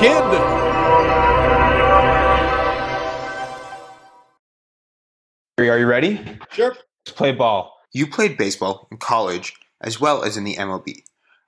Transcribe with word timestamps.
kid. 0.00 0.22
Are 5.58 5.78
you 5.78 5.86
ready? 5.86 6.18
Sure. 6.50 6.74
Let's 7.04 7.16
play 7.16 7.32
ball. 7.32 7.76
You 7.92 8.06
played 8.06 8.38
baseball 8.38 8.88
in 8.90 8.96
college 8.96 9.54
as 9.82 10.00
well 10.00 10.24
as 10.24 10.38
in 10.38 10.44
the 10.44 10.56
MLB. 10.56 11.02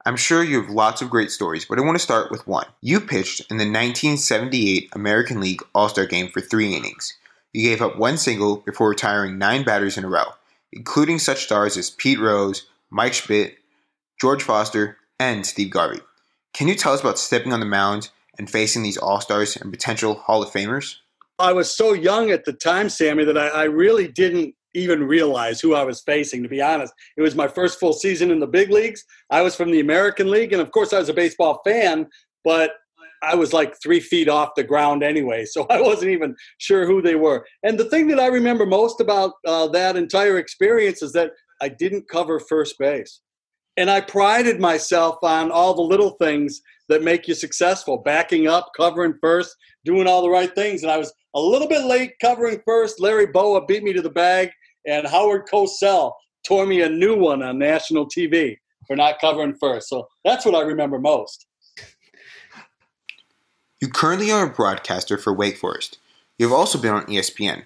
I'm 0.04 0.16
sure 0.16 0.44
you 0.44 0.60
have 0.60 0.70
lots 0.70 1.00
of 1.00 1.08
great 1.08 1.30
stories, 1.30 1.64
but 1.64 1.78
I 1.78 1.82
want 1.82 1.96
to 1.96 2.02
start 2.02 2.30
with 2.30 2.46
one. 2.46 2.66
You 2.82 3.00
pitched 3.00 3.40
in 3.50 3.56
the 3.56 3.64
1978 3.64 4.90
American 4.92 5.40
League 5.40 5.62
All 5.74 5.88
Star 5.88 6.04
game 6.04 6.28
for 6.28 6.40
three 6.40 6.74
innings. 6.74 7.16
You 7.54 7.62
gave 7.62 7.80
up 7.80 7.96
one 7.96 8.18
single 8.18 8.56
before 8.56 8.90
retiring 8.90 9.38
nine 9.38 9.64
batters 9.64 9.96
in 9.96 10.04
a 10.04 10.08
row, 10.08 10.34
including 10.72 11.18
such 11.18 11.44
stars 11.44 11.76
as 11.78 11.90
Pete 11.90 12.20
Rose, 12.20 12.66
Mike 12.90 13.14
Schmidt, 13.14 13.56
George 14.20 14.42
Foster, 14.42 14.98
and 15.18 15.46
Steve 15.46 15.70
Garvey. 15.70 16.00
Can 16.52 16.68
you 16.68 16.74
tell 16.74 16.92
us 16.92 17.00
about 17.00 17.18
stepping 17.18 17.52
on 17.52 17.60
the 17.60 17.66
mound 17.66 18.10
and 18.42 18.50
facing 18.50 18.82
these 18.82 18.96
All 18.98 19.20
Stars 19.20 19.56
and 19.56 19.70
potential 19.70 20.14
Hall 20.14 20.42
of 20.42 20.50
Famers? 20.50 20.96
I 21.38 21.52
was 21.52 21.72
so 21.72 21.92
young 21.92 22.32
at 22.32 22.44
the 22.44 22.52
time, 22.52 22.88
Sammy, 22.88 23.24
that 23.24 23.38
I, 23.38 23.46
I, 23.46 23.64
really 23.64 24.08
didn't 24.08 24.56
even 24.74 25.04
realize 25.04 25.60
who 25.60 25.74
I 25.74 25.84
was 25.84 26.00
facing, 26.00 26.42
to 26.42 26.48
be 26.48 26.60
honest. 26.60 26.92
It 27.16 27.22
was 27.22 27.36
my 27.36 27.46
first 27.46 27.78
full 27.78 27.92
season 27.92 28.32
in 28.32 28.40
the 28.40 28.48
big 28.48 28.70
leagues. 28.70 29.04
I 29.30 29.42
was 29.42 29.54
from 29.54 29.70
the 29.70 29.78
American 29.78 30.28
League, 30.28 30.52
and 30.52 30.60
of 30.60 30.72
course, 30.72 30.92
I 30.92 30.98
was 30.98 31.08
a 31.08 31.14
baseball 31.14 31.60
fan, 31.64 32.08
but 32.42 32.72
I 33.22 33.36
was 33.36 33.52
like 33.52 33.80
three 33.80 34.00
feet 34.00 34.28
off 34.28 34.56
the 34.56 34.64
ground 34.64 35.04
anyway, 35.04 35.44
so 35.48 35.64
I 35.70 35.80
wasn't 35.80 36.10
even 36.10 36.34
sure 36.58 36.84
who 36.84 37.00
they 37.00 37.14
were. 37.14 37.46
And 37.62 37.78
the 37.78 37.88
thing 37.90 38.08
that 38.08 38.18
I 38.18 38.26
remember 38.26 38.66
most 38.66 39.00
about 39.00 39.34
uh, 39.46 39.68
that 39.68 39.96
entire 39.96 40.38
experience 40.38 41.00
is 41.00 41.12
that 41.12 41.30
I 41.60 41.68
didn't 41.68 42.08
cover 42.08 42.40
first 42.40 42.76
base. 42.76 43.20
And 43.76 43.90
I 43.90 44.00
prided 44.00 44.60
myself 44.60 45.16
on 45.22 45.50
all 45.50 45.74
the 45.74 45.82
little 45.82 46.10
things 46.10 46.60
that 46.88 47.02
make 47.02 47.26
you 47.26 47.34
successful 47.34 47.98
backing 47.98 48.46
up, 48.46 48.70
covering 48.76 49.14
first, 49.20 49.56
doing 49.84 50.06
all 50.06 50.22
the 50.22 50.30
right 50.30 50.54
things. 50.54 50.82
And 50.82 50.92
I 50.92 50.98
was 50.98 51.12
a 51.34 51.40
little 51.40 51.68
bit 51.68 51.84
late 51.84 52.12
covering 52.20 52.60
first. 52.66 53.00
Larry 53.00 53.26
Bowa 53.26 53.64
beat 53.64 53.82
me 53.82 53.92
to 53.94 54.02
the 54.02 54.10
bag, 54.10 54.50
and 54.86 55.06
Howard 55.06 55.48
Cosell 55.50 56.12
tore 56.46 56.66
me 56.66 56.82
a 56.82 56.88
new 56.88 57.16
one 57.16 57.42
on 57.42 57.58
national 57.58 58.06
TV 58.06 58.58
for 58.86 58.96
not 58.96 59.20
covering 59.20 59.54
first. 59.54 59.88
So 59.88 60.08
that's 60.24 60.44
what 60.44 60.54
I 60.54 60.60
remember 60.62 60.98
most. 60.98 61.46
You 63.80 63.88
currently 63.88 64.30
are 64.30 64.46
a 64.46 64.50
broadcaster 64.50 65.16
for 65.16 65.32
Wake 65.32 65.56
Forest. 65.56 65.98
You 66.38 66.46
have 66.46 66.56
also 66.56 66.80
been 66.80 66.92
on 66.94 67.06
ESPN. 67.06 67.64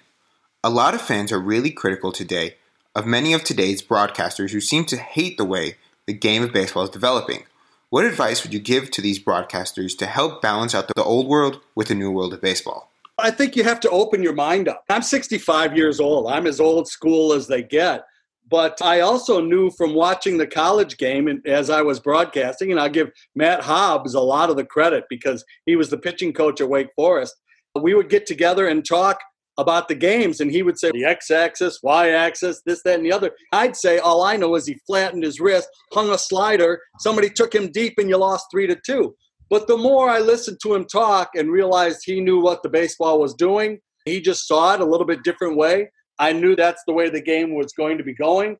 A 0.63 0.69
lot 0.69 0.93
of 0.93 1.01
fans 1.01 1.31
are 1.31 1.39
really 1.39 1.69
critical 1.69 2.11
today 2.11 2.55
of 2.95 3.05
many 3.05 3.33
of 3.33 3.43
today's 3.43 3.81
broadcasters 3.81 4.51
who 4.51 4.59
seem 4.59 4.85
to 4.85 4.97
hate 4.97 5.37
the 5.37 5.45
way 5.45 5.75
the 6.07 6.13
game 6.13 6.41
of 6.41 6.53
baseball 6.53 6.83
is 6.83 6.89
developing. 6.89 7.43
What 7.89 8.05
advice 8.05 8.43
would 8.43 8.53
you 8.53 8.59
give 8.59 8.89
to 8.91 9.01
these 9.01 9.23
broadcasters 9.23 9.97
to 9.99 10.05
help 10.05 10.41
balance 10.41 10.73
out 10.73 10.87
the 10.87 11.03
old 11.03 11.27
world 11.27 11.61
with 11.75 11.89
the 11.89 11.95
new 11.95 12.11
world 12.11 12.33
of 12.33 12.41
baseball? 12.41 12.91
I 13.17 13.31
think 13.31 13.55
you 13.55 13.63
have 13.63 13.79
to 13.81 13.89
open 13.89 14.23
your 14.23 14.33
mind 14.33 14.67
up. 14.67 14.83
I'm 14.89 15.01
65 15.01 15.75
years 15.75 15.99
old. 15.99 16.31
I'm 16.31 16.47
as 16.47 16.59
old 16.59 16.87
school 16.87 17.33
as 17.33 17.47
they 17.47 17.63
get. 17.63 18.05
But 18.49 18.81
I 18.81 19.01
also 19.01 19.41
knew 19.41 19.71
from 19.71 19.93
watching 19.93 20.37
the 20.37 20.47
college 20.47 20.97
game 20.97 21.27
and 21.27 21.45
as 21.45 21.69
I 21.69 21.81
was 21.81 21.99
broadcasting, 21.99 22.71
and 22.71 22.79
I'll 22.79 22.89
give 22.89 23.11
Matt 23.35 23.61
Hobbs 23.61 24.13
a 24.13 24.21
lot 24.21 24.49
of 24.49 24.55
the 24.55 24.63
credit 24.63 25.03
because 25.09 25.43
he 25.65 25.75
was 25.75 25.89
the 25.89 25.97
pitching 25.97 26.31
coach 26.31 26.61
at 26.61 26.69
Wake 26.69 26.89
Forest. 26.95 27.35
We 27.75 27.93
would 27.93 28.09
get 28.09 28.25
together 28.25 28.67
and 28.67 28.85
talk 28.85 29.19
about 29.57 29.87
the 29.87 29.95
games, 29.95 30.39
and 30.39 30.51
he 30.51 30.63
would 30.63 30.77
say 30.77 30.91
the 30.91 31.05
x 31.05 31.31
axis, 31.31 31.79
y 31.81 32.11
axis, 32.11 32.61
this, 32.65 32.83
that, 32.83 32.95
and 32.95 33.05
the 33.05 33.11
other. 33.11 33.31
I'd 33.51 33.75
say 33.75 33.97
all 33.97 34.23
I 34.23 34.37
know 34.37 34.55
is 34.55 34.67
he 34.67 34.79
flattened 34.85 35.23
his 35.23 35.39
wrist, 35.39 35.67
hung 35.93 36.09
a 36.09 36.17
slider, 36.17 36.81
somebody 36.99 37.29
took 37.29 37.53
him 37.53 37.71
deep, 37.71 37.95
and 37.97 38.09
you 38.09 38.17
lost 38.17 38.47
three 38.51 38.67
to 38.67 38.77
two. 38.85 39.15
But 39.49 39.67
the 39.67 39.77
more 39.77 40.09
I 40.09 40.19
listened 40.19 40.59
to 40.63 40.75
him 40.75 40.85
talk 40.85 41.31
and 41.35 41.51
realized 41.51 42.01
he 42.03 42.19
knew 42.21 42.39
what 42.39 42.63
the 42.63 42.69
baseball 42.69 43.19
was 43.19 43.33
doing, 43.33 43.79
he 44.05 44.21
just 44.21 44.47
saw 44.47 44.73
it 44.73 44.81
a 44.81 44.85
little 44.85 45.05
bit 45.05 45.23
different 45.23 45.57
way. 45.57 45.89
I 46.19 46.33
knew 46.33 46.55
that's 46.55 46.83
the 46.85 46.93
way 46.93 47.09
the 47.09 47.21
game 47.21 47.55
was 47.55 47.73
going 47.73 47.97
to 47.97 48.03
be 48.03 48.13
going. 48.13 48.57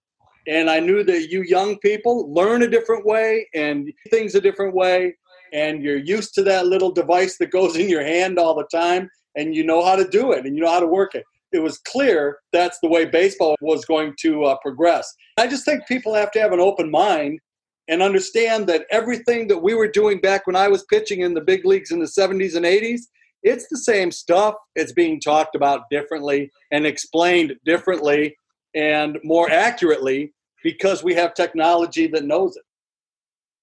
And 0.48 0.70
I 0.70 0.80
knew 0.80 1.04
that 1.04 1.30
you 1.30 1.44
young 1.44 1.78
people 1.80 2.34
learn 2.34 2.64
a 2.64 2.70
different 2.70 3.06
way 3.06 3.48
and 3.54 3.92
things 4.10 4.36
a 4.36 4.42
different 4.42 4.74
way. 4.74 5.16
And 5.54 5.84
you're 5.84 5.98
used 5.98 6.34
to 6.36 6.44
that 6.44 6.68
little 6.68 6.92
device 6.92 7.38
that 7.38 7.52
goes 7.52 7.76
in 7.76 7.90
your 7.90 8.04
hand 8.04 8.40
all 8.40 8.56
the 8.56 8.68
time 8.72 9.10
and 9.38 9.56
you 9.56 9.64
know 9.64 9.86
how 9.86 9.96
to 9.96 10.08
do 10.08 10.34
it 10.34 10.46
and 10.46 10.58
you 10.58 10.62
know 10.62 10.72
how 10.72 10.82
to 10.82 10.88
work 10.88 11.16
it. 11.16 11.24
It 11.54 11.60
was 11.60 11.78
clear 11.78 12.40
that's 12.52 12.78
the 12.82 12.90
way 12.90 13.06
baseball 13.06 13.56
was 13.62 13.86
going 13.86 14.16
to 14.20 14.44
uh, 14.44 14.58
progress. 14.58 15.10
I 15.38 15.48
just 15.48 15.64
think 15.64 15.88
people 15.88 16.14
have 16.14 16.32
to 16.32 16.42
have 16.42 16.52
an 16.52 16.60
open 16.60 16.92
mind 16.92 17.40
and 17.88 18.02
understand 18.02 18.68
that 18.68 18.86
everything 18.92 19.48
that 19.48 19.60
we 19.60 19.74
were 19.74 19.88
doing 19.88 20.20
back 20.20 20.46
when 20.46 20.58
I 20.58 20.68
was 20.68 20.84
pitching 20.86 21.22
in 21.22 21.36
the 21.36 21.42
big 21.42 21.66
leagues 21.66 21.92
in 21.92 22.00
the 22.00 22.06
70s 22.06 22.56
and 22.56 22.66
80s, 22.66 23.04
it's 23.44 23.68
the 23.70 23.78
same 23.78 24.12
stuff. 24.12 24.56
It's 24.76 24.92
being 24.92 25.22
talked 25.22 25.56
about 25.56 25.90
differently 25.90 26.52
and 26.72 26.86
explained 26.86 27.56
differently 27.64 28.36
and 28.76 29.18
more 29.24 29.50
accurately 29.50 30.34
because 30.64 31.04
we 31.04 31.14
have 31.14 31.34
technology 31.34 32.08
that 32.08 32.26
knows 32.26 32.58
it. 32.58 32.64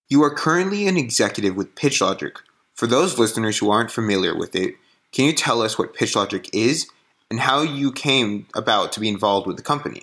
You 0.08 0.22
are 0.22 0.34
currently 0.34 0.86
an 0.86 0.96
executive 0.96 1.56
with 1.56 1.74
PitchLogic. 1.74 2.36
For 2.74 2.86
those 2.86 3.18
listeners 3.18 3.58
who 3.58 3.70
aren't 3.70 3.90
familiar 3.90 4.36
with 4.36 4.56
it, 4.56 4.76
can 5.14 5.26
you 5.26 5.32
tell 5.32 5.62
us 5.62 5.78
what 5.78 5.94
PitchLogic 5.94 6.50
is 6.52 6.88
and 7.30 7.38
how 7.38 7.62
you 7.62 7.92
came 7.92 8.46
about 8.56 8.90
to 8.92 9.00
be 9.00 9.08
involved 9.08 9.46
with 9.46 9.56
the 9.56 9.62
company? 9.62 10.02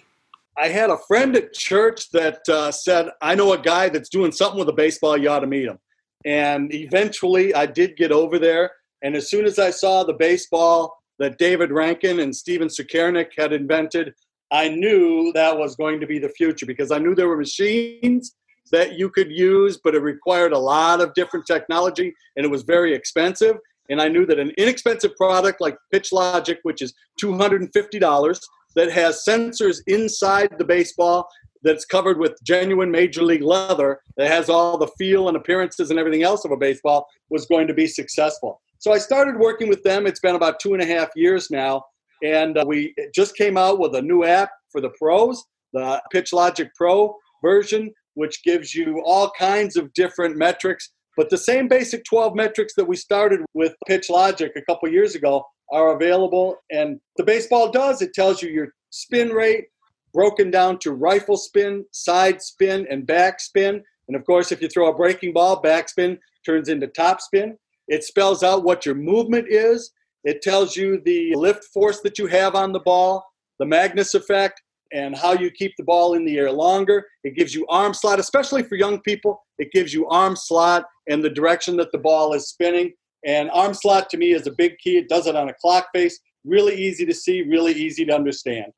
I 0.58 0.70
had 0.70 0.90
a 0.90 0.98
friend 0.98 1.36
at 1.36 1.54
church 1.54 2.12
that 2.12 2.48
uh, 2.48 2.72
said, 2.72 3.10
I 3.22 3.36
know 3.36 3.52
a 3.52 3.58
guy 3.58 3.90
that's 3.90 4.08
doing 4.08 4.32
something 4.32 4.58
with 4.58 4.70
a 4.70 4.74
baseball, 4.74 5.18
you 5.18 5.30
ought 5.30 5.40
to 5.40 5.48
meet 5.48 5.66
him. 5.66 5.80
And 6.24 6.74
eventually 6.74 7.54
I 7.54 7.66
did 7.66 7.98
get 7.98 8.14
over 8.14 8.40
there. 8.40 8.72
And 9.02 9.16
as 9.16 9.30
soon 9.30 9.46
as 9.46 9.60
I 9.60 9.70
saw 9.70 10.04
the 10.06 10.14
baseball 10.14 10.98
that 11.20 11.38
David 11.38 11.72
Rankin 11.72 12.22
and 12.22 12.34
Steven 12.34 12.70
Sukernik 12.70 13.32
had 13.38 13.52
invented, 13.52 14.14
I 14.52 14.70
knew 14.70 15.34
that 15.34 15.58
was 15.58 15.76
going 15.76 16.00
to 16.00 16.08
be 16.08 16.20
the 16.20 16.30
future 16.30 16.66
because 16.66 16.92
I 16.92 17.00
knew 17.00 17.16
there 17.16 17.28
were 17.28 17.38
machines 17.38 18.34
that 18.72 18.98
you 18.98 19.10
could 19.10 19.32
use, 19.32 19.78
but 19.84 19.94
it 19.94 20.02
required 20.02 20.54
a 20.54 20.60
lot 20.60 21.02
of 21.02 21.14
different 21.16 21.46
technology 21.46 22.14
and 22.38 22.46
it 22.46 22.50
was 22.50 22.64
very 22.64 22.94
expensive. 22.94 23.58
And 23.92 24.02
I 24.02 24.08
knew 24.08 24.26
that 24.26 24.40
an 24.40 24.52
inexpensive 24.58 25.16
product 25.18 25.62
like 25.62 25.78
PitchLogic, 25.94 26.58
which 26.64 26.82
is 26.82 26.94
$250, 27.22 28.40
that 28.76 28.92
has 28.92 29.24
sensors 29.28 29.80
inside 29.88 30.50
the 30.58 30.64
baseball 30.64 31.28
that's 31.62 31.86
covered 31.86 32.18
with 32.18 32.42
genuine 32.44 32.90
major 32.90 33.22
league 33.22 33.44
leather 33.44 34.00
that 34.18 34.30
has 34.30 34.50
all 34.50 34.78
the 34.78 34.88
feel 34.98 35.28
and 35.28 35.38
appearances 35.38 35.92
and 35.92 36.00
everything 36.00 36.24
else 36.24 36.46
of 36.46 36.52
a 36.52 36.58
baseball 36.58 37.06
was 37.30 37.46
going 37.46 37.68
to 37.68 37.74
be 37.74 37.86
successful. 37.86 38.62
So 38.80 38.94
I 38.94 38.98
started 38.98 39.38
working 39.38 39.68
with 39.68 39.84
them. 39.84 40.08
It's 40.08 40.22
been 40.22 40.36
about 40.36 40.60
two 40.60 40.74
and 40.74 40.82
a 40.82 40.86
half 40.86 41.10
years 41.16 41.52
now. 41.52 41.84
And 42.24 42.58
uh, 42.58 42.64
we 42.66 42.96
just 43.14 43.36
came 43.36 43.58
out 43.58 43.78
with 43.78 43.96
a 43.96 44.02
new 44.02 44.24
app 44.24 44.50
for 44.72 44.82
the 44.82 44.92
pros, 44.98 45.44
the 45.74 46.02
PitchLogic 46.14 46.70
Pro 46.76 47.16
version, 47.44 47.92
which 48.14 48.44
gives 48.44 48.74
you 48.74 49.02
all 49.06 49.32
kinds 49.38 49.76
of 49.76 49.94
different 49.94 50.38
metrics 50.38 50.92
but 51.18 51.30
the 51.30 51.38
same 51.38 51.68
basic 51.68 52.04
12 52.06 52.36
metrics 52.36 52.74
that 52.76 52.88
we 52.88 52.96
started 52.96 53.42
with 53.54 53.76
PitchLogic 53.90 54.52
a 54.56 54.62
couple 54.62 54.90
years 54.90 55.16
ago 55.16 55.46
are 55.72 55.96
available. 55.96 56.58
And 56.72 57.00
the 57.18 57.24
baseball 57.24 57.72
does, 57.72 58.02
it 58.02 58.14
tells 58.14 58.42
you 58.42 58.50
your 58.50 58.74
spin 58.90 59.30
rate 59.30 59.66
broken 60.14 60.52
down 60.52 60.78
to 60.80 60.92
rifle 60.92 61.38
spin, 61.38 61.86
side 61.92 62.42
spin, 62.42 62.86
and 62.90 63.06
back 63.08 63.40
spin. 63.40 63.84
And 64.08 64.16
of 64.16 64.26
course, 64.26 64.52
if 64.52 64.62
you 64.62 64.68
throw 64.68 64.90
a 64.90 64.96
breaking 64.96 65.34
ball, 65.34 65.62
backspin 65.62 66.18
turns 66.46 66.70
into 66.70 66.88
top 66.88 67.22
spin. 67.22 67.58
It 67.88 68.04
spells 68.04 68.44
out 68.44 68.64
what 68.64 68.86
your 68.86 68.96
movement 68.96 69.48
is. 69.50 69.92
It 70.24 70.42
tells 70.42 70.76
you 70.76 71.02
the 71.04 71.34
lift 71.36 71.66
force 71.66 72.02
that 72.02 72.20
you 72.20 72.28
have 72.28 72.56
on 72.56 72.74
the 72.74 72.80
ball, 72.80 73.26
the 73.60 73.66
Magnus 73.66 74.14
effect, 74.14 74.62
and 74.94 75.16
how 75.16 75.34
you 75.34 75.50
keep 75.50 75.74
the 75.78 75.84
ball 75.84 76.14
in 76.14 76.26
the 76.26 76.38
air 76.38 76.52
longer. 76.52 77.06
It 77.24 77.36
gives 77.36 77.54
you 77.56 77.66
arm 77.68 77.94
slot, 77.94 78.20
especially 78.20 78.64
for 78.64 78.76
young 78.76 79.02
people. 79.02 79.42
It 79.58 79.72
gives 79.72 79.94
you 79.94 80.08
arm 80.08 80.36
slot 80.36 80.86
and 81.08 81.24
the 81.24 81.30
direction 81.30 81.78
that 81.78 81.92
the 81.92 81.98
ball 81.98 82.34
is 82.34 82.48
spinning. 82.48 82.94
And 83.26 83.50
arm 83.52 83.74
slot 83.74 84.10
to 84.12 84.18
me 84.18 84.34
is 84.34 84.48
a 84.48 84.52
big 84.52 84.78
key. 84.80 84.98
It 84.98 85.08
does 85.08 85.28
it 85.28 85.36
on 85.36 85.50
a 85.50 85.54
clock 85.54 85.88
face. 85.94 86.20
Really 86.44 86.76
easy 86.76 87.06
to 87.06 87.14
see, 87.14 87.44
really 87.44 87.74
easy 87.74 88.06
to 88.06 88.14
understand. 88.14 88.72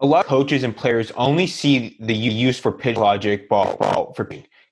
A 0.00 0.06
lot 0.06 0.24
of 0.24 0.28
coaches 0.28 0.62
and 0.62 0.76
players 0.76 1.10
only 1.12 1.46
see 1.46 1.96
the 2.00 2.14
use 2.14 2.58
for 2.58 2.72
PitchLogic 2.72 3.48
ball, 3.48 3.76
ball 3.76 4.12
for 4.14 4.28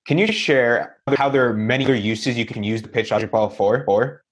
Can 0.06 0.18
you 0.18 0.26
share 0.26 0.98
how 1.16 1.28
there 1.28 1.48
are 1.48 1.54
many 1.54 1.84
other 1.84 1.94
uses 1.94 2.36
you 2.36 2.44
can 2.46 2.62
use 2.62 2.82
the 2.82 2.88
PitchLogic 2.88 3.30
ball 3.30 3.48
for? 3.48 3.84
for? 3.84 4.24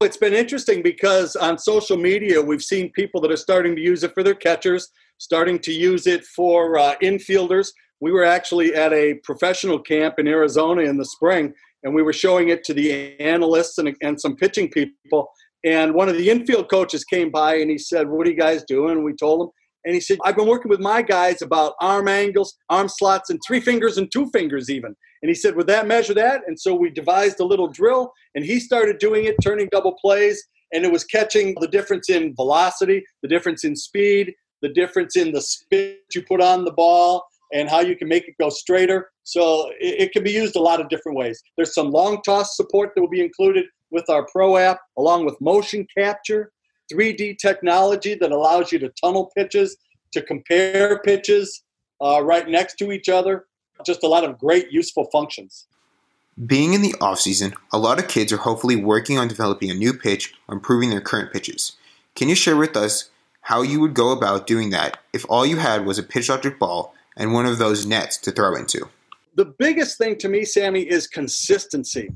It's 0.00 0.16
been 0.16 0.32
interesting 0.32 0.80
because 0.80 1.34
on 1.34 1.58
social 1.58 1.96
media, 1.96 2.40
we've 2.40 2.62
seen 2.62 2.92
people 2.92 3.20
that 3.22 3.32
are 3.32 3.36
starting 3.36 3.74
to 3.74 3.82
use 3.82 4.04
it 4.04 4.14
for 4.14 4.22
their 4.22 4.36
catchers, 4.36 4.92
starting 5.18 5.58
to 5.58 5.72
use 5.72 6.06
it 6.06 6.24
for 6.24 6.78
uh, 6.78 6.94
infielders. 7.02 7.72
We 7.98 8.12
were 8.12 8.22
actually 8.22 8.76
at 8.76 8.92
a 8.92 9.14
professional 9.24 9.80
camp 9.80 10.20
in 10.20 10.28
Arizona 10.28 10.82
in 10.82 10.98
the 10.98 11.04
spring, 11.04 11.52
and 11.82 11.92
we 11.92 12.04
were 12.04 12.12
showing 12.12 12.50
it 12.50 12.62
to 12.64 12.74
the 12.74 13.18
analysts 13.18 13.78
and, 13.78 13.92
and 14.00 14.20
some 14.20 14.36
pitching 14.36 14.70
people. 14.70 15.32
And 15.64 15.92
one 15.92 16.08
of 16.08 16.16
the 16.16 16.30
infield 16.30 16.70
coaches 16.70 17.02
came 17.02 17.32
by 17.32 17.56
and 17.56 17.68
he 17.68 17.76
said, 17.76 18.08
What 18.08 18.24
are 18.24 18.30
you 18.30 18.38
guys 18.38 18.62
doing? 18.68 18.92
And 18.92 19.04
we 19.04 19.14
told 19.14 19.48
him. 19.48 19.48
And 19.84 19.94
he 19.94 20.00
said, 20.00 20.18
I've 20.24 20.36
been 20.36 20.48
working 20.48 20.68
with 20.68 20.80
my 20.80 21.02
guys 21.02 21.40
about 21.40 21.74
arm 21.80 22.08
angles, 22.08 22.56
arm 22.68 22.88
slots, 22.88 23.30
and 23.30 23.38
three 23.46 23.60
fingers 23.60 23.96
and 23.96 24.10
two 24.12 24.28
fingers 24.30 24.70
even. 24.70 24.94
And 25.22 25.28
he 25.28 25.34
said, 25.34 25.56
Would 25.56 25.66
that 25.68 25.86
measure 25.86 26.14
that? 26.14 26.42
And 26.46 26.58
so 26.58 26.74
we 26.74 26.90
devised 26.90 27.40
a 27.40 27.44
little 27.44 27.68
drill, 27.68 28.12
and 28.34 28.44
he 28.44 28.60
started 28.60 28.98
doing 28.98 29.24
it, 29.24 29.36
turning 29.42 29.68
double 29.70 29.96
plays, 30.00 30.42
and 30.72 30.84
it 30.84 30.92
was 30.92 31.04
catching 31.04 31.54
the 31.60 31.68
difference 31.68 32.10
in 32.10 32.34
velocity, 32.34 33.04
the 33.22 33.28
difference 33.28 33.64
in 33.64 33.74
speed, 33.74 34.34
the 34.62 34.68
difference 34.68 35.16
in 35.16 35.32
the 35.32 35.40
spin 35.40 35.96
you 36.14 36.22
put 36.22 36.42
on 36.42 36.64
the 36.64 36.72
ball, 36.72 37.24
and 37.52 37.68
how 37.68 37.80
you 37.80 37.96
can 37.96 38.08
make 38.08 38.28
it 38.28 38.34
go 38.40 38.50
straighter. 38.50 39.10
So 39.24 39.70
it, 39.80 40.02
it 40.02 40.12
can 40.12 40.22
be 40.22 40.32
used 40.32 40.56
a 40.56 40.60
lot 40.60 40.80
of 40.80 40.88
different 40.88 41.16
ways. 41.16 41.42
There's 41.56 41.74
some 41.74 41.90
long 41.90 42.20
toss 42.22 42.56
support 42.56 42.92
that 42.94 43.00
will 43.00 43.08
be 43.08 43.22
included 43.22 43.66
with 43.90 44.08
our 44.10 44.26
Pro 44.30 44.56
app, 44.56 44.78
along 44.98 45.24
with 45.24 45.40
motion 45.40 45.86
capture, 45.96 46.52
3D 46.92 47.38
technology 47.38 48.14
that 48.14 48.32
allows 48.32 48.72
you 48.72 48.78
to 48.80 48.88
tunnel 48.90 49.30
pitches, 49.36 49.76
to 50.12 50.22
compare 50.22 50.98
pitches 51.00 51.62
uh, 52.02 52.22
right 52.22 52.48
next 52.48 52.76
to 52.76 52.92
each 52.92 53.08
other. 53.08 53.46
Just 53.84 54.02
a 54.02 54.08
lot 54.08 54.24
of 54.24 54.38
great, 54.38 54.70
useful 54.70 55.08
functions. 55.12 55.66
Being 56.46 56.72
in 56.72 56.82
the 56.82 56.92
offseason, 57.00 57.52
a 57.72 57.78
lot 57.78 57.98
of 57.98 58.08
kids 58.08 58.32
are 58.32 58.38
hopefully 58.38 58.76
working 58.76 59.18
on 59.18 59.28
developing 59.28 59.70
a 59.70 59.74
new 59.74 59.92
pitch 59.92 60.34
or 60.46 60.54
improving 60.54 60.90
their 60.90 61.00
current 61.00 61.32
pitches. 61.32 61.76
Can 62.14 62.28
you 62.28 62.34
share 62.34 62.56
with 62.56 62.76
us 62.76 63.10
how 63.42 63.62
you 63.62 63.80
would 63.80 63.94
go 63.94 64.12
about 64.12 64.46
doing 64.46 64.70
that 64.70 64.98
if 65.12 65.24
all 65.28 65.46
you 65.46 65.56
had 65.56 65.84
was 65.84 65.98
a 65.98 66.02
pitch 66.02 66.28
logic 66.28 66.58
ball 66.58 66.94
and 67.16 67.32
one 67.32 67.46
of 67.46 67.58
those 67.58 67.86
nets 67.86 68.16
to 68.18 68.30
throw 68.30 68.54
into? 68.54 68.88
The 69.34 69.46
biggest 69.46 69.98
thing 69.98 70.16
to 70.18 70.28
me, 70.28 70.44
Sammy, 70.44 70.82
is 70.82 71.06
consistency. 71.06 72.10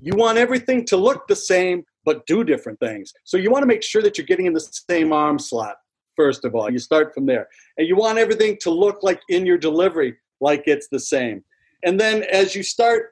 You 0.00 0.14
want 0.16 0.38
everything 0.38 0.84
to 0.86 0.96
look 0.96 1.26
the 1.26 1.36
same, 1.36 1.84
but 2.08 2.24
do 2.24 2.42
different 2.42 2.80
things. 2.80 3.12
So 3.24 3.36
you 3.36 3.50
want 3.50 3.64
to 3.64 3.66
make 3.66 3.82
sure 3.82 4.00
that 4.00 4.16
you're 4.16 4.26
getting 4.26 4.46
in 4.46 4.54
the 4.54 4.66
same 4.88 5.12
arm 5.12 5.38
slot, 5.38 5.76
first 6.16 6.46
of 6.46 6.54
all. 6.54 6.72
You 6.72 6.78
start 6.78 7.12
from 7.12 7.26
there. 7.26 7.48
And 7.76 7.86
you 7.86 7.96
want 7.96 8.16
everything 8.16 8.56
to 8.62 8.70
look 8.70 9.02
like 9.02 9.20
in 9.28 9.44
your 9.44 9.58
delivery, 9.58 10.16
like 10.40 10.62
it's 10.64 10.88
the 10.88 11.00
same. 11.00 11.44
And 11.84 12.00
then 12.00 12.22
as 12.32 12.54
you 12.54 12.62
start, 12.62 13.10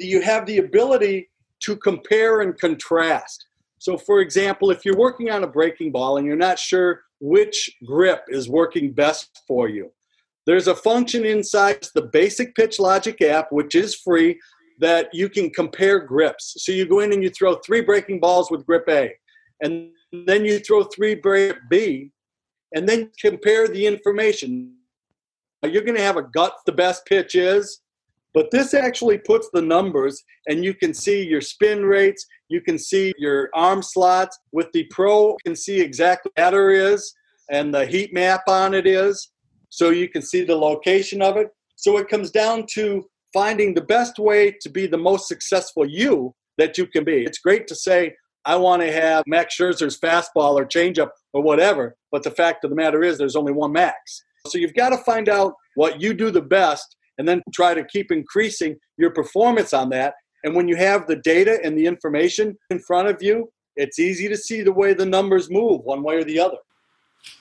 you 0.00 0.22
have 0.22 0.44
the 0.46 0.58
ability 0.58 1.30
to 1.60 1.76
compare 1.76 2.40
and 2.40 2.58
contrast. 2.58 3.46
So, 3.78 3.96
for 3.96 4.18
example, 4.18 4.72
if 4.72 4.84
you're 4.84 4.96
working 4.96 5.30
on 5.30 5.44
a 5.44 5.46
breaking 5.58 5.92
ball 5.92 6.16
and 6.16 6.26
you're 6.26 6.34
not 6.34 6.58
sure 6.58 7.02
which 7.20 7.70
grip 7.86 8.24
is 8.26 8.48
working 8.48 8.90
best 8.90 9.40
for 9.46 9.68
you, 9.68 9.92
there's 10.46 10.66
a 10.66 10.74
function 10.74 11.24
inside 11.24 11.86
the 11.94 12.02
basic 12.02 12.56
pitch 12.56 12.80
logic 12.80 13.22
app, 13.22 13.52
which 13.52 13.76
is 13.76 13.94
free, 13.94 14.40
that 14.82 15.08
you 15.12 15.28
can 15.28 15.48
compare 15.50 16.00
grips. 16.00 16.54
So 16.58 16.72
you 16.72 16.86
go 16.86 17.00
in 17.00 17.12
and 17.12 17.22
you 17.22 17.30
throw 17.30 17.54
three 17.56 17.80
breaking 17.80 18.18
balls 18.20 18.50
with 18.50 18.66
grip 18.66 18.84
A, 18.88 19.14
and 19.62 19.90
then 20.26 20.44
you 20.44 20.58
throw 20.58 20.82
three 20.84 21.14
grip 21.14 21.58
B, 21.70 22.10
and 22.74 22.88
then 22.88 23.10
compare 23.20 23.68
the 23.68 23.86
information. 23.86 24.74
You're 25.62 25.84
going 25.84 25.96
to 25.96 26.02
have 26.02 26.16
a 26.16 26.28
gut 26.34 26.54
the 26.66 26.72
best 26.72 27.06
pitch 27.06 27.36
is, 27.36 27.80
but 28.34 28.50
this 28.50 28.74
actually 28.74 29.18
puts 29.18 29.48
the 29.52 29.62
numbers, 29.62 30.20
and 30.48 30.64
you 30.64 30.74
can 30.74 30.92
see 30.92 31.22
your 31.22 31.40
spin 31.40 31.84
rates, 31.84 32.26
you 32.48 32.60
can 32.60 32.78
see 32.78 33.12
your 33.18 33.50
arm 33.54 33.82
slots. 33.82 34.36
With 34.50 34.72
the 34.72 34.84
Pro, 34.90 35.28
you 35.28 35.36
can 35.46 35.56
see 35.56 35.80
exactly 35.80 36.30
what 36.30 36.42
batter 36.42 36.70
is, 36.70 37.14
and 37.50 37.72
the 37.72 37.86
heat 37.86 38.12
map 38.12 38.42
on 38.48 38.74
it 38.74 38.86
is, 38.86 39.30
so 39.68 39.90
you 39.90 40.08
can 40.08 40.22
see 40.22 40.42
the 40.42 40.56
location 40.56 41.22
of 41.22 41.36
it. 41.36 41.48
So 41.76 41.98
it 41.98 42.08
comes 42.08 42.30
down 42.32 42.66
to 42.72 43.08
finding 43.32 43.74
the 43.74 43.82
best 43.82 44.18
way 44.18 44.56
to 44.60 44.68
be 44.68 44.86
the 44.86 44.98
most 44.98 45.28
successful 45.28 45.86
you 45.88 46.34
that 46.58 46.76
you 46.78 46.86
can 46.86 47.04
be. 47.04 47.24
It's 47.24 47.38
great 47.38 47.66
to 47.68 47.74
say, 47.74 48.14
I 48.44 48.56
want 48.56 48.82
to 48.82 48.92
have 48.92 49.24
Max 49.26 49.56
Scherzer's 49.56 49.98
fastball 49.98 50.54
or 50.54 50.66
changeup 50.66 51.10
or 51.32 51.42
whatever, 51.42 51.96
but 52.10 52.22
the 52.22 52.30
fact 52.30 52.64
of 52.64 52.70
the 52.70 52.76
matter 52.76 53.02
is 53.02 53.18
there's 53.18 53.36
only 53.36 53.52
one 53.52 53.72
Max. 53.72 54.24
So 54.48 54.58
you've 54.58 54.74
got 54.74 54.90
to 54.90 54.98
find 54.98 55.28
out 55.28 55.54
what 55.76 56.00
you 56.00 56.12
do 56.12 56.30
the 56.30 56.42
best 56.42 56.96
and 57.18 57.28
then 57.28 57.42
try 57.54 57.74
to 57.74 57.84
keep 57.84 58.10
increasing 58.10 58.76
your 58.98 59.10
performance 59.10 59.72
on 59.72 59.90
that. 59.90 60.14
And 60.44 60.56
when 60.56 60.66
you 60.66 60.76
have 60.76 61.06
the 61.06 61.16
data 61.16 61.60
and 61.62 61.78
the 61.78 61.86
information 61.86 62.56
in 62.70 62.80
front 62.80 63.08
of 63.08 63.22
you, 63.22 63.52
it's 63.76 63.98
easy 63.98 64.28
to 64.28 64.36
see 64.36 64.62
the 64.62 64.72
way 64.72 64.92
the 64.92 65.06
numbers 65.06 65.48
move 65.48 65.82
one 65.84 66.02
way 66.02 66.16
or 66.16 66.24
the 66.24 66.40
other. 66.40 66.58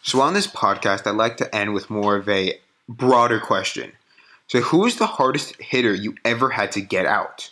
So 0.03 0.21
on 0.21 0.35
this 0.35 0.47
podcast, 0.47 1.07
I'd 1.07 1.15
like 1.15 1.38
to 1.38 1.55
end 1.55 1.73
with 1.73 1.89
more 1.89 2.15
of 2.15 2.29
a 2.29 2.59
broader 2.88 3.39
question. 3.39 3.93
So, 4.51 4.59
who 4.59 4.86
is 4.86 4.98
the 4.98 5.06
hardest 5.06 5.56
hitter 5.62 5.94
you 5.94 6.13
ever 6.25 6.50
had 6.50 6.74
to 6.74 6.81
get 6.81 7.06
out? 7.06 7.50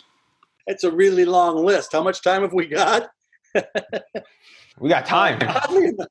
It's 0.66 0.84
a 0.84 0.90
really 0.90 1.24
long 1.24 1.64
list. 1.64 1.92
How 1.92 2.02
much 2.02 2.20
time 2.20 2.42
have 2.42 2.52
we 2.52 2.66
got? 2.66 3.08
we 4.78 4.90
got 4.90 5.06
time. 5.06 5.38
Oddly 5.48 5.86
enough, 5.86 6.08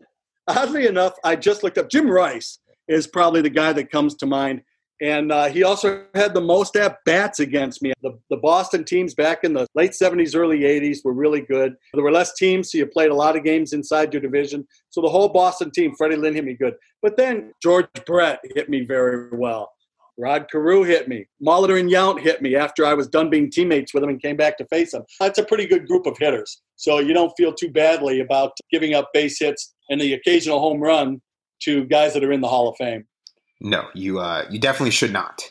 oddly 0.48 0.88
enough, 0.88 1.14
I 1.24 1.36
just 1.36 1.62
looked 1.62 1.78
up 1.78 1.92
Jim 1.92 2.10
Rice 2.10 2.58
is 2.88 3.06
probably 3.06 3.42
the 3.44 3.52
guy 3.52 3.72
that 3.72 3.92
comes 3.92 4.16
to 4.16 4.26
mind. 4.26 4.64
And 5.00 5.32
uh, 5.32 5.50
he 5.50 5.62
also 5.62 6.06
had 6.16 6.34
the 6.34 6.42
most 6.42 6.76
at 6.76 6.98
bats 7.06 7.40
against 7.40 7.84
me. 7.84 7.94
The, 8.02 8.18
the 8.32 8.38
Boston 8.38 8.84
teams 8.84 9.14
back 9.14 9.44
in 9.44 9.54
the 9.54 9.68
late 9.76 9.92
70s, 9.92 10.36
early 10.36 10.62
80s 10.62 11.06
were 11.06 11.14
really 11.14 11.42
good. 11.42 11.76
There 11.94 12.04
were 12.04 12.12
less 12.12 12.34
teams, 12.34 12.72
so 12.72 12.80
you 12.80 12.88
played 12.88 13.12
a 13.12 13.16
lot 13.16 13.38
of 13.38 13.44
games 13.44 13.74
inside 13.74 14.12
your 14.12 14.24
division. 14.24 14.68
So 14.90 15.02
the 15.02 15.10
whole 15.10 15.30
Boston 15.30 15.70
team, 15.70 15.94
Freddie 15.96 16.16
Lynn 16.16 16.34
hit 16.34 16.46
me 16.46 16.56
good. 16.56 16.74
But 17.04 17.16
then 17.16 17.54
George 17.62 17.86
Brett 18.08 18.40
hit 18.56 18.70
me 18.70 18.86
very 18.86 19.30
well. 19.32 19.72
Rod 20.20 20.48
Carew 20.52 20.84
hit 20.84 21.08
me. 21.08 21.26
Molitor 21.42 21.80
and 21.80 21.90
Yount 21.90 22.20
hit 22.20 22.42
me 22.42 22.56
after 22.56 22.86
I 22.86 22.94
was 22.94 23.08
done 23.08 23.30
being 23.30 23.50
teammates 23.50 23.94
with 23.94 24.02
them 24.02 24.10
and 24.10 24.22
came 24.22 24.36
back 24.36 24.58
to 24.58 24.66
face 24.66 24.92
them. 24.92 25.04
That's 25.20 25.40
a 25.40 25.46
pretty 25.46 25.66
good 25.66 25.88
group 25.88 26.06
of 26.06 26.18
hitters. 26.18 26.62
So 26.76 27.00
you 27.00 27.14
don't 27.14 27.32
feel 27.38 27.54
too 27.54 27.72
badly 27.72 28.20
about 28.20 28.52
giving 28.70 28.94
up 28.94 29.10
base 29.14 29.40
hits 29.40 29.74
and 29.90 30.00
the 30.00 30.14
occasional 30.14 30.60
home 30.60 30.82
run 30.82 31.22
to 31.64 31.86
guys 31.86 32.14
that 32.14 32.24
are 32.24 32.34
in 32.34 32.42
the 32.42 32.50
Hall 32.50 32.68
of 32.68 32.76
Fame. 32.78 33.06
No, 33.62 33.88
you 33.94 34.20
uh, 34.20 34.46
you 34.50 34.60
definitely 34.60 34.92
should 34.92 35.14
not. 35.14 35.42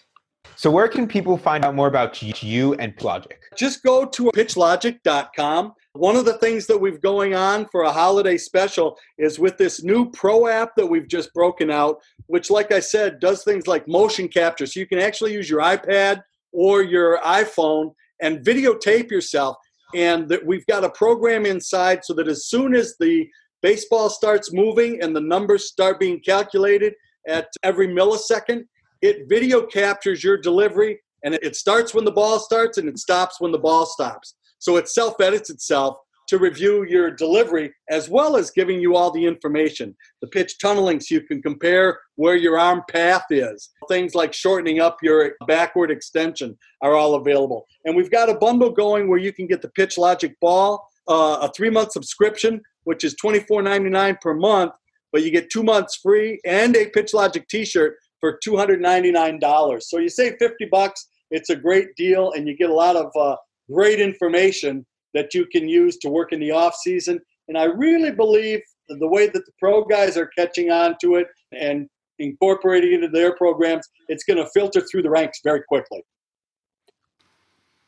So 0.56 0.70
where 0.70 0.88
can 0.88 1.06
people 1.06 1.38
find 1.38 1.64
out 1.64 1.74
more 1.74 1.86
about 1.86 2.20
you 2.42 2.74
and 2.74 2.96
PitchLogic? 2.96 3.32
Just 3.56 3.82
go 3.82 4.04
to 4.04 4.24
pitchlogic.com. 4.34 5.72
One 5.98 6.14
of 6.14 6.24
the 6.24 6.38
things 6.38 6.68
that 6.68 6.78
we've 6.78 7.00
going 7.00 7.34
on 7.34 7.66
for 7.66 7.82
a 7.82 7.90
holiday 7.90 8.36
special 8.36 8.96
is 9.18 9.40
with 9.40 9.58
this 9.58 9.82
new 9.82 10.08
Pro 10.12 10.46
app 10.46 10.76
that 10.76 10.86
we've 10.86 11.08
just 11.08 11.34
broken 11.34 11.72
out, 11.72 12.00
which, 12.28 12.52
like 12.52 12.70
I 12.70 12.78
said, 12.78 13.18
does 13.18 13.42
things 13.42 13.66
like 13.66 13.88
motion 13.88 14.28
capture. 14.28 14.64
So 14.64 14.78
you 14.78 14.86
can 14.86 15.00
actually 15.00 15.32
use 15.32 15.50
your 15.50 15.60
iPad 15.60 16.22
or 16.52 16.82
your 16.82 17.18
iPhone 17.22 17.94
and 18.22 18.46
videotape 18.46 19.10
yourself. 19.10 19.56
And 19.92 20.28
that 20.28 20.46
we've 20.46 20.64
got 20.66 20.84
a 20.84 20.90
program 20.90 21.44
inside 21.44 22.04
so 22.04 22.14
that 22.14 22.28
as 22.28 22.46
soon 22.46 22.76
as 22.76 22.94
the 23.00 23.26
baseball 23.60 24.08
starts 24.08 24.52
moving 24.52 25.02
and 25.02 25.16
the 25.16 25.20
numbers 25.20 25.66
start 25.66 25.98
being 25.98 26.20
calculated 26.20 26.94
at 27.26 27.48
every 27.64 27.88
millisecond, 27.88 28.66
it 29.02 29.28
video 29.28 29.66
captures 29.66 30.22
your 30.22 30.38
delivery 30.38 31.00
and 31.24 31.34
it 31.34 31.56
starts 31.56 31.92
when 31.92 32.04
the 32.04 32.12
ball 32.12 32.38
starts 32.38 32.78
and 32.78 32.88
it 32.88 32.98
stops 32.98 33.40
when 33.40 33.50
the 33.50 33.58
ball 33.58 33.84
stops. 33.84 34.36
So 34.58 34.76
it 34.76 34.88
self 34.88 35.20
edits 35.20 35.50
itself 35.50 35.98
to 36.28 36.38
review 36.38 36.84
your 36.84 37.10
delivery 37.10 37.72
as 37.90 38.08
well 38.08 38.36
as 38.36 38.50
giving 38.50 38.80
you 38.80 38.94
all 38.94 39.10
the 39.10 39.24
information. 39.24 39.96
The 40.20 40.28
pitch 40.28 40.58
tunneling 40.58 41.00
so 41.00 41.14
you 41.14 41.22
can 41.22 41.40
compare 41.40 41.98
where 42.16 42.36
your 42.36 42.58
arm 42.58 42.82
path 42.90 43.24
is. 43.30 43.70
Things 43.88 44.14
like 44.14 44.34
shortening 44.34 44.78
up 44.78 44.98
your 45.02 45.32
backward 45.46 45.90
extension 45.90 46.56
are 46.82 46.94
all 46.94 47.14
available. 47.14 47.66
And 47.86 47.96
we've 47.96 48.10
got 48.10 48.28
a 48.28 48.34
bundle 48.34 48.70
going 48.70 49.08
where 49.08 49.18
you 49.18 49.32
can 49.32 49.46
get 49.46 49.62
the 49.62 49.70
Pitch 49.70 49.96
Logic 49.96 50.34
ball, 50.40 50.86
uh, 51.08 51.38
a 51.40 51.52
three 51.56 51.70
month 51.70 51.92
subscription, 51.92 52.60
which 52.84 53.04
is 53.04 53.14
$24.99 53.24 54.20
per 54.20 54.34
month, 54.34 54.72
but 55.12 55.22
you 55.22 55.30
get 55.30 55.50
two 55.50 55.62
months 55.62 55.96
free 55.96 56.38
and 56.44 56.76
a 56.76 56.90
Pitch 56.90 57.14
Logic 57.14 57.48
t 57.48 57.64
shirt 57.64 57.96
for 58.20 58.38
$299. 58.46 59.82
So 59.82 59.98
you 59.98 60.10
save 60.10 60.34
50 60.38 60.66
bucks. 60.66 61.08
It's 61.30 61.50
a 61.50 61.56
great 61.56 61.94
deal, 61.96 62.32
and 62.32 62.48
you 62.48 62.56
get 62.56 62.70
a 62.70 62.74
lot 62.74 62.96
of 62.96 63.10
uh, 63.18 63.36
great 63.70 64.00
information 64.00 64.84
that 65.14 65.34
you 65.34 65.46
can 65.46 65.68
use 65.68 65.96
to 65.98 66.08
work 66.08 66.32
in 66.32 66.40
the 66.40 66.50
off 66.50 66.74
season. 66.76 67.20
And 67.48 67.56
I 67.56 67.64
really 67.64 68.10
believe 68.10 68.60
the 68.88 69.08
way 69.08 69.26
that 69.26 69.44
the 69.44 69.52
pro 69.58 69.84
guys 69.84 70.16
are 70.16 70.30
catching 70.38 70.70
on 70.70 70.96
to 71.00 71.16
it 71.16 71.28
and 71.52 71.88
incorporating 72.18 72.92
it 72.92 72.96
into 72.96 73.08
their 73.08 73.34
programs, 73.36 73.86
it's 74.08 74.24
going 74.24 74.38
to 74.38 74.48
filter 74.50 74.80
through 74.80 75.02
the 75.02 75.10
ranks 75.10 75.40
very 75.44 75.62
quickly. 75.68 76.02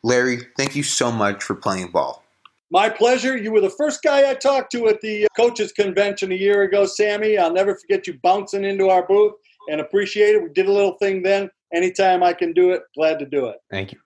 Larry, 0.02 0.38
thank 0.56 0.74
you 0.74 0.82
so 0.82 1.12
much 1.12 1.42
for 1.42 1.54
playing 1.54 1.90
ball. 1.90 2.22
My 2.70 2.88
pleasure. 2.88 3.36
You 3.36 3.50
were 3.50 3.60
the 3.60 3.70
first 3.70 4.02
guy 4.02 4.30
I 4.30 4.34
talked 4.34 4.70
to 4.72 4.86
at 4.86 5.00
the 5.00 5.24
uh, 5.24 5.28
coaches 5.36 5.72
convention 5.72 6.30
a 6.30 6.36
year 6.36 6.62
ago, 6.62 6.86
Sammy. 6.86 7.36
I'll 7.36 7.52
never 7.52 7.74
forget 7.74 8.06
you 8.06 8.18
bouncing 8.22 8.64
into 8.64 8.88
our 8.88 9.06
booth 9.06 9.34
and 9.68 9.80
appreciate 9.80 10.36
it. 10.36 10.42
We 10.42 10.50
did 10.50 10.66
a 10.66 10.72
little 10.72 10.96
thing 10.98 11.22
then. 11.22 11.50
Anytime 11.74 12.22
I 12.22 12.32
can 12.32 12.52
do 12.52 12.70
it, 12.70 12.82
glad 12.96 13.18
to 13.18 13.26
do 13.26 13.46
it. 13.46 13.56
Thank 13.70 13.92
you. 13.92 13.98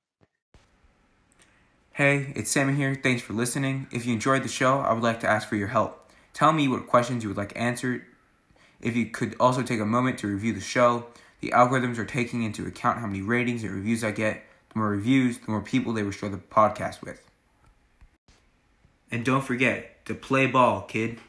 Hey, 1.94 2.32
it's 2.34 2.50
Sammy 2.50 2.74
here. 2.74 2.92
Thanks 3.00 3.22
for 3.22 3.34
listening. 3.34 3.86
If 3.92 4.04
you 4.04 4.14
enjoyed 4.14 4.42
the 4.42 4.48
show, 4.48 4.80
I 4.80 4.92
would 4.92 5.04
like 5.04 5.20
to 5.20 5.28
ask 5.28 5.48
for 5.48 5.54
your 5.54 5.68
help. 5.68 6.10
Tell 6.32 6.52
me 6.52 6.66
what 6.66 6.88
questions 6.88 7.22
you 7.22 7.30
would 7.30 7.38
like 7.38 7.52
answered. 7.54 8.04
If 8.80 8.96
you 8.96 9.06
could 9.06 9.36
also 9.38 9.62
take 9.62 9.78
a 9.78 9.86
moment 9.86 10.18
to 10.18 10.26
review 10.26 10.52
the 10.52 10.60
show, 10.60 11.06
the 11.40 11.50
algorithms 11.50 11.96
are 11.98 12.04
taking 12.04 12.42
into 12.42 12.66
account 12.66 12.98
how 12.98 13.06
many 13.06 13.22
ratings 13.22 13.62
and 13.62 13.72
reviews 13.72 14.02
I 14.02 14.10
get. 14.10 14.42
The 14.70 14.80
more 14.80 14.88
reviews, 14.88 15.38
the 15.38 15.52
more 15.52 15.60
people 15.60 15.92
they 15.92 16.02
will 16.02 16.10
share 16.10 16.30
the 16.30 16.38
podcast 16.38 17.00
with. 17.00 17.30
And 19.12 19.24
don't 19.24 19.44
forget 19.44 20.04
to 20.06 20.14
play 20.14 20.48
ball, 20.48 20.82
kid. 20.82 21.20